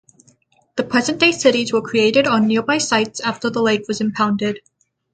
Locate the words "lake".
3.61-3.83